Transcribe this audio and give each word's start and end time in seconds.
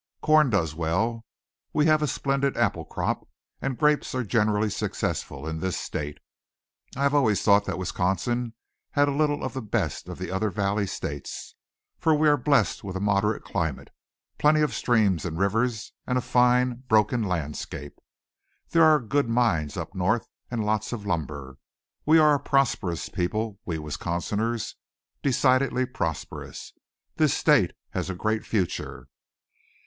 Corn 0.23 0.49
does 0.49 0.73
well. 0.73 1.25
We 1.73 1.85
have 1.85 2.01
a 2.01 2.07
splendid 2.07 2.57
apple 2.57 2.85
crop 2.85 3.29
and 3.61 3.77
grapes 3.77 4.15
are 4.15 4.23
generally 4.23 4.71
successful 4.71 5.47
in 5.47 5.59
this 5.59 5.77
state. 5.77 6.17
I 6.95 7.03
have 7.03 7.13
always 7.13 7.43
thought 7.43 7.65
that 7.65 7.77
Wisconsin 7.77 8.55
had 8.93 9.07
a 9.07 9.11
little 9.11 9.47
the 9.47 9.61
best 9.61 10.09
of 10.09 10.17
the 10.17 10.31
other 10.31 10.49
valley 10.49 10.87
states, 10.87 11.53
for 11.99 12.15
we 12.15 12.27
are 12.27 12.35
blessed 12.35 12.83
with 12.83 12.95
a 12.95 12.99
moderate 12.99 13.43
climate, 13.43 13.91
plenty 14.39 14.61
of 14.61 14.73
streams 14.73 15.23
and 15.23 15.37
rivers 15.37 15.93
and 16.07 16.17
a 16.17 16.21
fine, 16.21 16.81
broken 16.87 17.21
landscape. 17.21 17.99
There 18.71 18.83
are 18.83 18.99
good 18.99 19.29
mines 19.29 19.77
up 19.77 19.93
north 19.93 20.27
and 20.49 20.65
lots 20.65 20.91
of 20.91 21.05
lumber. 21.05 21.59
We 22.07 22.17
are 22.17 22.33
a 22.33 22.39
prosperous 22.39 23.07
people, 23.07 23.59
we 23.65 23.77
Wisconsiners, 23.77 24.73
decidedly 25.21 25.85
prosperous. 25.85 26.73
This 27.17 27.35
state 27.35 27.73
has 27.91 28.09
a 28.09 28.15
great 28.15 28.43
future." 28.47 29.07